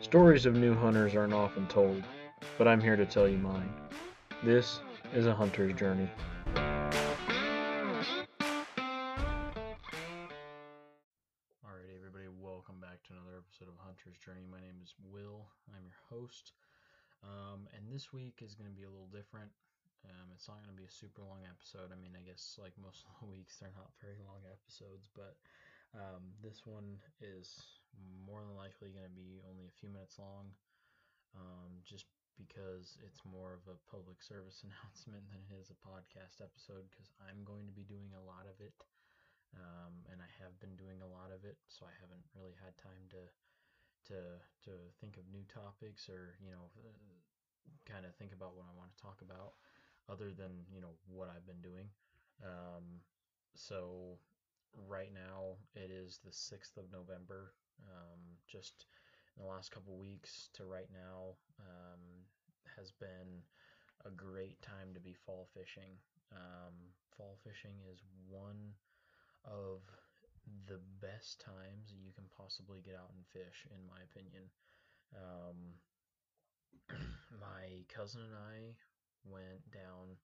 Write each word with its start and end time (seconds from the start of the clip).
Stories 0.00 0.46
of 0.46 0.56
new 0.56 0.74
hunters 0.74 1.14
aren't 1.14 1.34
often 1.34 1.68
told, 1.68 2.02
but 2.56 2.66
I'm 2.66 2.80
here 2.80 2.96
to 2.96 3.04
tell 3.04 3.28
you 3.28 3.36
mine. 3.36 3.68
This 4.42 4.80
is 5.12 5.26
a 5.26 5.34
hunter's 5.34 5.76
journey. 5.76 6.08
Alright, 11.60 11.92
everybody, 11.92 12.32
welcome 12.40 12.80
back 12.80 13.04
to 13.04 13.12
another 13.12 13.36
episode 13.44 13.68
of 13.68 13.76
Hunter's 13.76 14.16
Journey. 14.24 14.48
My 14.50 14.56
name 14.64 14.80
is 14.82 14.96
Will, 15.12 15.44
I'm 15.68 15.84
your 15.84 16.00
host. 16.08 16.56
Um, 17.20 17.68
and 17.76 17.84
this 17.92 18.10
week 18.10 18.40
is 18.40 18.56
going 18.56 18.72
to 18.72 18.74
be 18.74 18.88
a 18.88 18.90
little 18.90 19.12
different. 19.12 19.52
Um, 20.08 20.32
it's 20.32 20.48
not 20.48 20.64
going 20.64 20.72
to 20.72 20.80
be 20.80 20.88
a 20.88 20.90
super 20.90 21.20
long 21.28 21.44
episode. 21.44 21.92
I 21.92 22.00
mean, 22.00 22.16
I 22.16 22.24
guess 22.24 22.56
like 22.56 22.72
most 22.80 23.04
of 23.12 23.20
the 23.20 23.28
weeks, 23.28 23.60
they're 23.60 23.76
not 23.76 23.92
very 24.00 24.24
long 24.24 24.40
episodes, 24.48 25.12
but 25.12 25.36
um, 25.94 26.22
this 26.38 26.62
one 26.66 27.02
is 27.18 27.82
more 28.22 28.46
than 28.46 28.54
likely 28.54 28.94
going 28.94 29.06
to 29.06 29.16
be 29.16 29.42
only 29.50 29.66
a 29.66 29.78
few 29.78 29.90
minutes 29.90 30.18
long, 30.22 30.54
um, 31.34 31.82
just 31.82 32.06
because 32.38 32.96
it's 33.02 33.20
more 33.26 33.58
of 33.58 33.66
a 33.66 33.76
public 33.90 34.22
service 34.22 34.62
announcement 34.66 35.26
than 35.28 35.42
it 35.50 35.58
is 35.58 35.74
a 35.74 35.78
podcast 35.82 36.38
episode, 36.38 36.86
because 36.88 37.10
I'm 37.18 37.42
going 37.42 37.66
to 37.66 37.74
be 37.74 37.84
doing 37.84 38.14
a 38.14 38.22
lot 38.22 38.46
of 38.46 38.56
it, 38.62 38.72
um, 39.58 40.06
and 40.14 40.22
I 40.22 40.30
have 40.38 40.54
been 40.62 40.78
doing 40.78 41.02
a 41.02 41.10
lot 41.10 41.34
of 41.34 41.42
it, 41.42 41.58
so 41.66 41.84
I 41.84 41.94
haven't 41.98 42.22
really 42.38 42.54
had 42.54 42.78
time 42.78 43.10
to 43.18 43.22
to 44.00 44.18
to 44.64 44.72
think 45.02 45.20
of 45.20 45.28
new 45.28 45.44
topics 45.50 46.08
or 46.08 46.38
you 46.40 46.50
know 46.50 46.72
uh, 46.80 46.94
kind 47.84 48.06
of 48.06 48.16
think 48.16 48.32
about 48.32 48.56
what 48.56 48.64
I 48.64 48.74
want 48.78 48.94
to 48.94 49.02
talk 49.02 49.20
about, 49.26 49.58
other 50.08 50.30
than 50.30 50.64
you 50.70 50.80
know 50.80 50.94
what 51.10 51.28
I've 51.28 51.46
been 51.50 51.60
doing. 51.60 51.90
Um, 52.40 53.02
so 53.58 54.16
right 54.88 55.12
now 55.12 55.56
it 55.74 55.90
is 55.90 56.20
the 56.24 56.30
6th 56.30 56.76
of 56.76 56.90
November. 56.92 57.52
Um, 57.80 58.20
just 58.46 58.86
in 59.36 59.42
the 59.42 59.48
last 59.48 59.70
couple 59.70 59.96
weeks 59.96 60.48
to 60.54 60.64
right 60.64 60.90
now 60.92 61.34
um, 61.60 62.02
has 62.76 62.92
been 62.92 63.42
a 64.04 64.10
great 64.10 64.60
time 64.62 64.92
to 64.94 65.00
be 65.00 65.14
fall 65.26 65.48
fishing. 65.54 65.96
Um, 66.32 66.74
fall 67.16 67.38
fishing 67.42 67.74
is 67.90 68.00
one 68.28 68.74
of 69.44 69.80
the 70.66 70.80
best 71.00 71.40
times 71.40 71.94
you 71.94 72.12
can 72.12 72.24
possibly 72.36 72.80
get 72.80 72.94
out 72.94 73.12
and 73.14 73.24
fish, 73.32 73.66
in 73.70 73.80
my 73.86 74.00
opinion. 74.02 74.44
Um, 75.14 75.58
my 77.40 77.84
cousin 77.88 78.22
and 78.22 78.36
I 78.36 78.74
went 79.24 79.62
down 79.70 80.16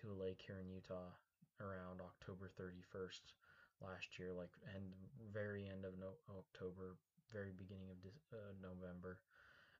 to 0.00 0.10
a 0.10 0.16
lake 0.18 0.42
here 0.44 0.60
in 0.60 0.68
Utah 0.70 1.12
around 1.60 2.00
October 2.00 2.50
31st 2.58 3.41
last 3.82 4.18
year, 4.18 4.32
like 4.32 4.52
and 4.74 4.94
very 5.32 5.68
end 5.68 5.84
of 5.84 5.98
no- 5.98 6.22
October, 6.30 6.96
very 7.32 7.52
beginning 7.52 7.90
of 7.90 7.98
uh, 8.32 8.54
November, 8.62 9.18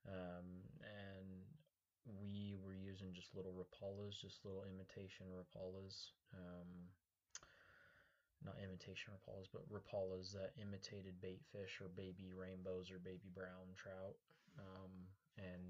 um, 0.09 0.67
and 0.83 1.47
we 2.05 2.59
were 2.59 2.75
using 2.75 3.15
just 3.15 3.35
little 3.35 3.55
Rapalas, 3.55 4.19
just 4.19 4.45
little 4.45 4.67
imitation 4.67 5.27
Rapalas, 5.31 6.11
um, 6.35 6.91
not 8.45 8.59
imitation 8.59 9.15
Rapalas, 9.15 9.47
but 9.55 9.63
Rapalas 9.71 10.35
that 10.35 10.53
imitated 10.59 11.21
bait 11.23 11.41
fish 11.55 11.79
or 11.81 11.89
baby 11.95 12.35
rainbows 12.35 12.91
or 12.91 12.99
baby 12.99 13.31
brown 13.35 13.71
trout, 13.79 14.19
um, 14.59 14.91
and 15.39 15.63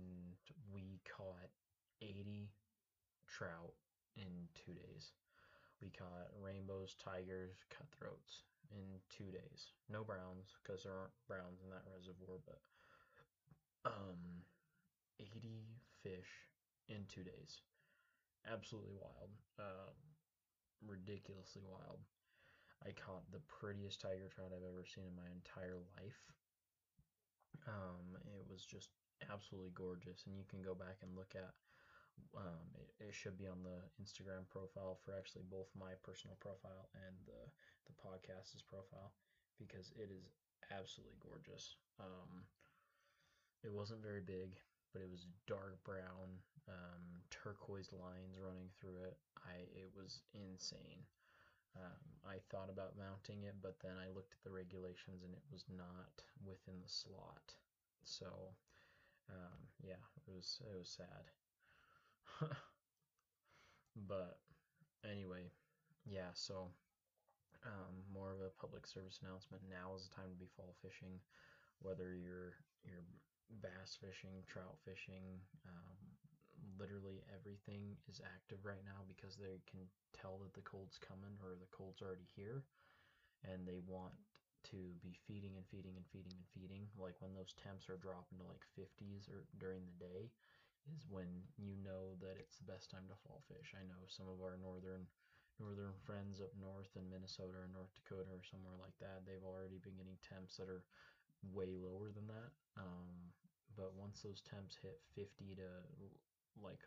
we 0.73 1.01
caught 1.05 1.53
80 2.01 2.49
trout 3.29 3.75
in 4.17 4.49
two 4.55 4.73
days. 4.73 5.13
We 5.83 5.91
caught 5.91 6.31
rainbows, 6.39 6.95
tigers, 7.03 7.59
cutthroats 7.67 8.47
in 8.71 9.03
two 9.11 9.35
days. 9.35 9.75
No 9.91 10.07
browns 10.07 10.55
because 10.63 10.87
there 10.87 10.95
aren't 10.95 11.19
browns 11.27 11.59
in 11.59 11.71
that 11.75 11.83
reservoir, 11.91 12.39
but 12.47 12.63
um, 13.85 14.47
80 15.19 15.67
fish 16.03 16.31
in 16.89 17.03
two 17.11 17.27
days. 17.27 17.67
Absolutely 18.47 18.95
wild. 18.95 19.35
Um, 19.59 19.99
ridiculously 20.87 21.63
wild. 21.67 21.99
I 22.83 22.91
caught 22.95 23.27
the 23.31 23.43
prettiest 23.47 24.03
tiger 24.03 24.27
trout 24.31 24.51
I've 24.51 24.67
ever 24.67 24.87
seen 24.87 25.07
in 25.07 25.15
my 25.15 25.31
entire 25.31 25.79
life. 25.99 26.23
Um, 27.67 28.19
it 28.39 28.47
was 28.51 28.67
just 28.67 28.91
absolutely 29.31 29.71
gorgeous, 29.75 30.27
and 30.27 30.35
you 30.35 30.43
can 30.51 30.63
go 30.63 30.75
back 30.75 30.99
and 31.03 31.15
look 31.15 31.35
at 31.39 31.55
um, 32.37 32.67
it, 32.79 33.11
it, 33.11 33.15
should 33.15 33.37
be 33.39 33.47
on 33.47 33.63
the 33.63 33.79
Instagram 34.01 34.49
profile 34.49 34.99
for 35.05 35.13
actually 35.15 35.45
both 35.51 35.69
my 35.79 35.93
personal 36.03 36.37
profile 36.41 36.89
and 36.95 37.15
the 37.27 37.43
the 37.87 37.95
podcast's 37.99 38.63
profile 38.63 39.13
because 39.59 39.93
it 39.99 40.09
is 40.11 40.31
absolutely 40.71 41.19
gorgeous. 41.21 41.77
Um, 42.01 42.47
it 43.63 43.73
wasn't 43.73 44.03
very 44.03 44.23
big, 44.23 44.59
but 44.93 45.03
it 45.03 45.11
was 45.11 45.27
dark 45.47 45.79
brown, 45.85 46.41
um, 46.69 47.05
turquoise 47.31 47.93
lines 47.93 48.39
running 48.39 48.71
through 48.81 49.03
it. 49.07 49.17
I 49.43 49.67
it 49.75 49.91
was 49.95 50.23
insane. 50.35 51.03
Um, 51.73 52.05
I 52.29 52.37
thought 52.53 52.69
about 52.69 53.01
mounting 53.01 53.49
it, 53.49 53.57
but 53.63 53.81
then 53.81 53.97
I 53.97 54.13
looked 54.13 54.37
at 54.37 54.45
the 54.45 54.53
regulations 54.53 55.25
and 55.25 55.33
it 55.33 55.45
was 55.51 55.65
not 55.73 56.21
within 56.45 56.77
the 56.85 56.89
slot. 56.93 57.57
So, 58.05 58.29
um, 59.31 59.59
yeah, 59.81 60.03
it 60.29 60.33
was 60.35 60.61
it 60.69 60.77
was 60.77 60.91
sad. 60.91 61.33
but 64.09 64.39
anyway, 65.05 65.51
yeah, 66.07 66.33
so 66.35 66.69
um, 67.67 67.95
more 68.13 68.33
of 68.33 68.41
a 68.43 68.51
public 68.61 68.87
service 68.87 69.21
announcement. 69.23 69.63
Now 69.71 69.95
is 69.95 70.09
the 70.09 70.15
time 70.17 70.31
to 70.31 70.39
be 70.39 70.51
fall 70.57 70.75
fishing, 70.83 71.21
whether 71.81 72.15
you're 72.17 72.59
you're 72.85 73.07
bass 73.63 73.99
fishing, 74.01 74.43
trout 74.49 74.75
fishing, 74.83 75.39
um, 75.69 75.99
literally 76.79 77.23
everything 77.31 77.95
is 78.11 78.21
active 78.25 78.65
right 78.67 78.83
now 78.83 79.07
because 79.07 79.37
they 79.39 79.63
can 79.71 79.87
tell 80.17 80.41
that 80.43 80.55
the 80.55 80.67
cold's 80.67 80.99
coming 80.99 81.37
or 81.45 81.55
the 81.55 81.71
cold's 81.71 82.03
already 82.03 82.27
here, 82.35 82.65
and 83.47 83.67
they 83.67 83.79
want 83.87 84.15
to 84.75 84.95
be 85.03 85.15
feeding 85.27 85.55
and 85.59 85.67
feeding 85.71 85.95
and 85.95 86.07
feeding 86.11 86.35
and 86.35 86.49
feeding. 86.55 86.87
Like 86.99 87.15
when 87.23 87.35
those 87.35 87.55
temps 87.55 87.87
are 87.91 88.01
dropping 88.03 88.43
to 88.43 88.47
like 88.49 88.67
50s 88.75 89.31
or 89.31 89.47
during 89.59 89.87
the 89.87 89.99
day, 90.03 90.32
is 90.91 91.07
when 91.07 91.47
you 91.55 91.79
know 91.79 92.19
that 92.19 92.39
it's 92.39 92.59
the 92.59 92.71
best 92.71 92.91
time 92.91 93.07
to 93.07 93.19
fall 93.23 93.43
fish. 93.47 93.75
I 93.79 93.87
know 93.87 94.03
some 94.11 94.27
of 94.27 94.43
our 94.43 94.59
northern 94.59 95.07
northern 95.61 95.95
friends 96.03 96.41
up 96.41 96.51
north 96.59 96.91
in 96.99 97.07
Minnesota 97.07 97.63
or 97.63 97.71
North 97.71 97.93
Dakota 97.95 98.33
or 98.35 98.43
somewhere 98.43 98.75
like 98.81 98.97
that, 98.99 99.23
they've 99.23 99.45
already 99.45 99.79
been 99.79 99.95
getting 99.95 100.19
temps 100.25 100.57
that 100.59 100.67
are 100.67 100.83
way 101.55 101.77
lower 101.79 102.11
than 102.11 102.27
that. 102.27 102.51
Um, 102.75 103.31
but 103.77 103.95
once 103.95 104.25
those 104.25 104.43
temps 104.43 104.75
hit 104.81 104.99
50 105.15 105.55
to 105.61 105.69
like 106.59 106.83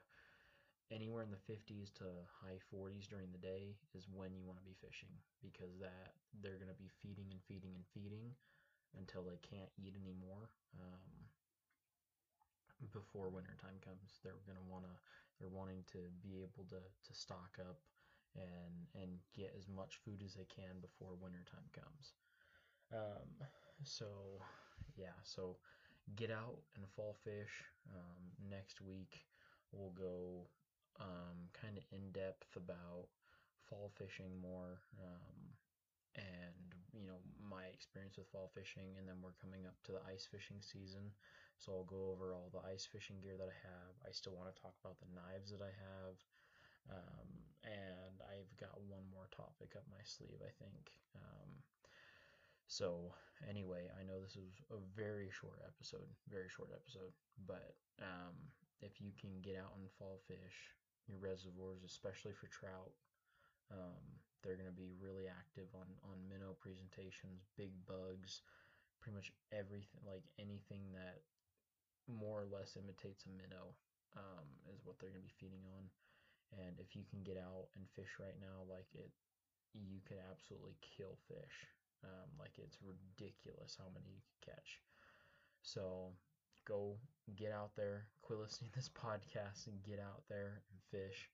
anywhere 0.94 1.26
in 1.26 1.34
the 1.34 1.42
50s 1.50 1.90
to 1.98 2.06
high 2.30 2.62
40s 2.70 3.10
during 3.10 3.32
the 3.34 3.42
day 3.42 3.74
is 3.98 4.06
when 4.12 4.34
you 4.38 4.46
want 4.46 4.62
to 4.62 4.66
be 4.68 4.78
fishing 4.78 5.10
because 5.42 5.74
that 5.82 6.14
they're 6.42 6.62
going 6.62 6.72
to 6.72 6.78
be 6.78 6.92
feeding 7.02 7.26
and 7.34 7.42
feeding 7.50 7.74
and 7.74 7.86
feeding 7.90 8.34
until 8.98 9.26
they 9.26 9.42
can't 9.42 9.72
eat 9.82 9.98
anymore. 9.98 10.54
Um, 10.78 11.25
before 12.92 13.30
winter 13.30 13.56
time 13.62 13.78
comes. 13.84 14.20
They're 14.24 14.42
gonna 14.48 14.66
wanna 14.70 14.94
they're 15.40 15.52
wanting 15.52 15.84
to 15.94 16.00
be 16.22 16.42
able 16.42 16.66
to 16.70 16.80
to 16.80 17.12
stock 17.14 17.58
up 17.60 17.80
and 18.36 18.88
and 18.96 19.20
get 19.36 19.56
as 19.58 19.68
much 19.68 20.00
food 20.04 20.22
as 20.24 20.34
they 20.36 20.46
can 20.46 20.80
before 20.82 21.16
winter 21.20 21.44
time 21.50 21.68
comes. 21.74 22.14
Um, 22.94 23.48
so 23.84 24.08
yeah, 24.96 25.16
so 25.24 25.58
get 26.16 26.32
out 26.32 26.60
and 26.76 26.86
fall 26.96 27.16
fish. 27.24 27.64
Um, 27.90 28.24
next 28.50 28.82
week 28.82 29.26
we'll 29.72 29.92
go 29.92 30.48
um, 31.00 31.50
kind 31.54 31.78
of 31.78 31.84
in 31.92 32.12
depth 32.12 32.56
about 32.56 33.08
fall 33.70 33.92
fishing 33.98 34.32
more. 34.42 34.80
Um, 35.02 35.56
and 36.16 36.56
you 36.96 37.06
know 37.08 37.20
my 37.44 37.68
experience 37.72 38.18
with 38.18 38.32
fall 38.32 38.52
fishing 38.56 38.96
and 38.98 39.08
then 39.08 39.20
we're 39.20 39.36
coming 39.42 39.68
up 39.68 39.76
to 39.84 39.92
the 39.92 40.04
ice 40.08 40.28
fishing 40.28 40.60
season. 40.64 41.12
So 41.60 41.72
i'll 41.72 41.88
go 41.88 42.12
over 42.12 42.36
all 42.36 42.52
the 42.52 42.64
ice 42.68 42.88
fishing 42.88 43.20
gear 43.24 43.40
that 43.40 43.48
i 43.52 43.60
have. 43.64 43.94
I 44.04 44.12
still 44.12 44.36
want 44.36 44.52
to 44.52 44.62
talk 44.62 44.76
about 44.84 45.00
the 45.00 45.12
knives 45.16 45.52
that 45.52 45.64
i 45.64 45.72
have 45.72 46.18
um, 46.92 47.28
and 47.64 48.16
i've 48.30 48.52
got 48.60 48.76
one 48.88 49.08
more 49.12 49.28
topic 49.32 49.74
up 49.76 49.88
my 49.90 50.04
sleeve 50.04 50.40
i 50.44 50.52
think. 50.60 50.92
Um, 51.16 51.64
so 52.68 53.14
anyway 53.48 53.86
i 54.00 54.04
know 54.04 54.18
this 54.22 54.36
is 54.36 54.58
a 54.72 54.80
very 54.98 55.30
short 55.30 55.62
episode 55.62 56.10
very 56.30 56.50
short 56.50 56.70
episode 56.74 57.14
but 57.46 57.78
um, 58.02 58.34
if 58.82 59.00
you 59.00 59.12
can 59.20 59.30
get 59.42 59.56
out 59.56 59.74
and 59.78 59.90
fall 59.98 60.20
fish 60.28 60.74
your 61.08 61.18
reservoirs 61.22 61.86
especially 61.86 62.34
for 62.34 62.48
trout 62.48 62.92
um, 63.72 64.02
they're 64.46 64.60
going 64.60 64.70
to 64.70 64.78
be 64.78 64.94
really 65.02 65.26
active 65.26 65.66
on, 65.74 65.90
on 66.06 66.30
minnow 66.30 66.54
presentations, 66.62 67.50
big 67.58 67.74
bugs, 67.90 68.46
pretty 69.02 69.18
much 69.18 69.34
everything, 69.50 70.06
like 70.06 70.24
anything 70.38 70.86
that 70.94 71.26
more 72.06 72.46
or 72.46 72.50
less 72.54 72.78
imitates 72.78 73.26
a 73.26 73.34
minnow 73.34 73.74
um, 74.14 74.46
is 74.70 74.86
what 74.86 75.02
they're 75.02 75.10
going 75.10 75.26
to 75.26 75.30
be 75.34 75.42
feeding 75.42 75.66
on. 75.74 75.90
And 76.54 76.78
if 76.78 76.94
you 76.94 77.02
can 77.10 77.26
get 77.26 77.42
out 77.42 77.74
and 77.74 77.90
fish 77.98 78.22
right 78.22 78.38
now, 78.38 78.64
like 78.70 78.88
it, 78.94 79.10
you 79.74 80.00
can 80.06 80.22
absolutely 80.30 80.78
kill 80.80 81.18
fish. 81.28 81.58
Um, 82.06 82.30
like 82.38 82.54
it's 82.62 82.78
ridiculous 82.86 83.76
how 83.82 83.90
many 83.90 84.14
you 84.14 84.22
can 84.22 84.54
catch. 84.54 84.80
So 85.66 86.14
go 86.70 86.96
get 87.34 87.52
out 87.52 87.74
there, 87.76 88.06
quit 88.22 88.40
listening 88.40 88.70
to 88.72 88.78
this 88.78 88.94
podcast, 89.06 89.68
and 89.68 89.82
get 89.84 90.00
out 90.00 90.24
there 90.30 90.62
and 90.70 90.80
fish. 90.94 91.30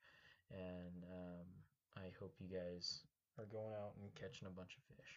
And 0.49 1.03
um, 1.07 1.47
I 2.01 2.11
hope 2.19 2.35
you 2.39 2.49
guys 2.49 3.05
are 3.37 3.45
going 3.45 3.73
out 3.73 3.93
and 4.01 4.13
catching 4.15 4.47
a 4.47 4.51
bunch 4.51 4.75
of 4.77 4.83
fish. 4.95 5.13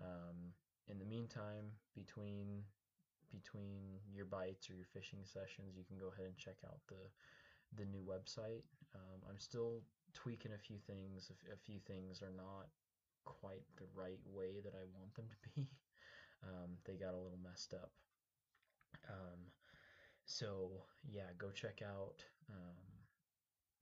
Um, 0.00 0.56
in 0.88 0.98
the 0.98 1.04
meantime, 1.04 1.72
between 1.94 2.64
between 3.34 4.00
your 4.08 4.24
bites 4.24 4.70
or 4.70 4.74
your 4.74 4.88
fishing 4.94 5.20
sessions, 5.24 5.76
you 5.76 5.84
can 5.84 5.98
go 5.98 6.08
ahead 6.08 6.26
and 6.26 6.36
check 6.36 6.56
out 6.64 6.80
the 6.88 7.00
the 7.76 7.84
new 7.84 8.02
website. 8.02 8.64
Um, 8.94 9.20
I'm 9.28 9.38
still 9.38 9.82
tweaking 10.14 10.52
a 10.52 10.58
few 10.58 10.78
things. 10.86 11.30
A, 11.52 11.56
few 11.56 11.78
things 11.86 12.22
are 12.22 12.32
not 12.34 12.70
quite 13.24 13.66
the 13.76 13.90
right 13.94 14.20
way 14.24 14.60
that 14.62 14.74
I 14.74 14.84
want 14.96 15.14
them 15.14 15.26
to 15.28 15.38
be. 15.54 15.68
Um, 16.44 16.76
they 16.84 16.94
got 16.94 17.14
a 17.14 17.16
little 17.16 17.40
messed 17.42 17.72
up. 17.72 17.90
Um, 19.08 19.40
so 20.26 20.84
yeah, 21.08 21.32
go 21.38 21.50
check 21.50 21.80
out 21.82 22.22
um, 22.50 22.76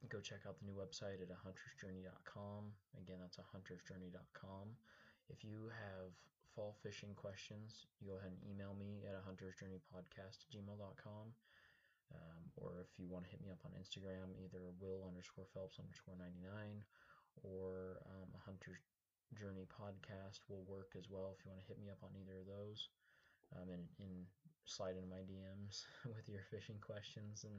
go 0.08 0.20
check 0.20 0.44
out 0.46 0.58
the 0.58 0.66
new 0.66 0.76
website 0.76 1.20
at 1.22 1.30
a 1.32 1.38
huntersjourney.com. 1.40 2.72
Again, 3.00 3.18
that's 3.20 3.38
a 3.38 3.46
huntersjourney.com. 3.50 4.74
If 5.30 5.44
you 5.44 5.72
have 5.72 6.12
fall 6.54 6.76
fishing 6.82 7.16
questions, 7.16 7.86
you 7.98 8.12
go 8.12 8.18
ahead 8.20 8.30
and 8.30 8.42
email 8.46 8.76
me 8.76 9.02
at 9.02 9.16
a 9.16 9.22
huntersjourneypodcast 9.24 10.44
at 10.44 10.50
gmail.com. 10.52 11.34
Um, 12.14 12.42
or 12.60 12.84
if 12.84 12.94
you 13.00 13.08
want 13.10 13.24
to 13.26 13.30
hit 13.32 13.42
me 13.42 13.50
up 13.50 13.64
on 13.64 13.74
Instagram, 13.74 14.30
either 14.38 14.70
will 14.78 15.08
underscore 15.08 15.48
Phelps 15.50 15.80
underscore 15.80 16.14
99 16.20 16.84
or 17.42 18.04
um, 18.06 18.30
a 18.36 18.40
Hunter's 18.44 18.78
Journey 19.34 19.66
podcast 19.66 20.46
will 20.46 20.62
work 20.70 20.94
as 20.94 21.10
well 21.10 21.34
if 21.34 21.42
you 21.42 21.50
want 21.50 21.58
to 21.58 21.66
hit 21.66 21.82
me 21.82 21.90
up 21.90 21.98
on 22.06 22.14
either 22.14 22.38
of 22.38 22.46
those. 22.46 22.92
Um, 23.56 23.70
and, 23.70 23.84
and 23.98 24.14
slide 24.64 24.96
into 24.96 25.10
my 25.10 25.22
DMs 25.26 25.84
with 26.14 26.28
your 26.28 26.42
fishing 26.50 26.78
questions, 26.80 27.44
and, 27.44 27.58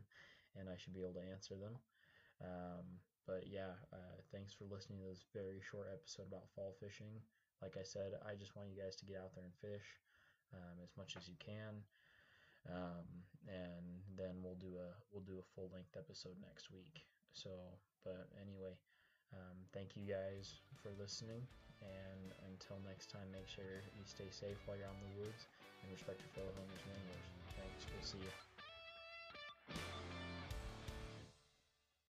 and 0.56 0.69
I 0.69 0.77
should 0.77 0.94
be 0.94 1.01
able 1.01 1.19
to 1.19 1.31
answer 1.31 1.56
them. 1.56 1.75
Um, 2.43 2.99
but 3.25 3.49
yeah, 3.49 3.73
uh, 3.93 4.17
thanks 4.31 4.53
for 4.53 4.65
listening 4.69 5.01
to 5.01 5.09
this 5.09 5.25
very 5.33 5.61
short 5.61 5.89
episode 5.89 6.29
about 6.29 6.51
fall 6.53 6.75
fishing. 6.79 7.21
Like 7.61 7.77
I 7.79 7.83
said, 7.83 8.13
I 8.21 8.35
just 8.35 8.55
want 8.55 8.69
you 8.69 8.77
guys 8.77 8.95
to 9.01 9.07
get 9.07 9.17
out 9.17 9.33
there 9.33 9.47
and 9.47 9.57
fish 9.57 9.87
um, 10.53 10.77
as 10.83 10.93
much 10.97 11.17
as 11.17 11.25
you 11.27 11.35
can, 11.41 11.81
um, 12.69 13.07
and 13.47 14.03
then 14.13 14.43
we'll 14.43 14.59
do 14.59 14.77
a 14.77 14.93
we'll 15.09 15.25
do 15.25 15.41
a 15.41 15.49
full 15.55 15.71
length 15.73 15.95
episode 15.97 16.37
next 16.43 16.69
week. 16.69 17.07
So, 17.33 17.49
but 18.03 18.29
anyway, 18.38 18.77
um, 19.33 19.57
thank 19.73 19.95
you 19.97 20.05
guys 20.05 20.61
for 20.77 20.93
listening, 20.99 21.47
and 21.81 22.35
until 22.45 22.77
next 22.85 23.09
time, 23.09 23.31
make 23.33 23.47
sure 23.49 23.89
you 23.97 24.05
stay 24.05 24.29
safe 24.29 24.61
while 24.65 24.77
you're 24.77 24.88
out 24.88 24.99
in 25.01 25.05
the 25.07 25.17
woods 25.17 25.47
and 25.81 25.89
respect 25.91 26.21
your 26.21 26.33
fellow 26.35 26.53
hunters 26.53 26.85
and 26.85 26.93
anglers. 26.93 27.25
Thanks. 27.57 27.88
We'll 27.89 28.05
see 28.05 28.29
you. 28.29 28.44